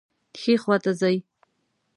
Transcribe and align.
ښي 0.39 0.53
خواته 0.61 0.91
ځئ 0.99 1.17